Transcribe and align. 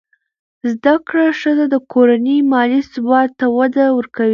زده 0.69 0.95
کړه 1.07 1.25
ښځه 1.41 1.65
د 1.73 1.75
کورنۍ 1.91 2.37
مالي 2.51 2.81
ثبات 2.93 3.29
ته 3.39 3.45
وده 3.57 3.85
ورکوي. 3.97 4.29